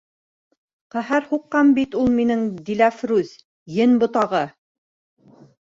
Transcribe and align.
—Ҡәһәр 0.95 1.27
һуҡҡан 1.33 1.69
бит 1.79 1.99
ул 2.05 2.09
минең 2.15 2.43
Диләфрүз, 2.71 3.37
ен 3.83 3.97
ботағы! 4.05 4.45